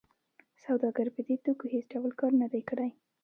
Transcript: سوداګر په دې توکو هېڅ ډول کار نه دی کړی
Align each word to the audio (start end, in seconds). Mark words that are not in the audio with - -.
سوداګر 0.63 1.07
په 1.15 1.21
دې 1.27 1.35
توکو 1.43 1.65
هېڅ 1.73 1.85
ډول 1.93 2.11
کار 2.19 2.31
نه 2.41 2.47
دی 2.53 2.61
کړی 2.69 2.89